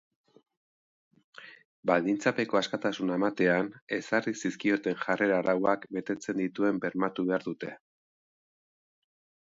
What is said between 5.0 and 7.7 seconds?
jarrera arauak betetzen dituen bermatu behar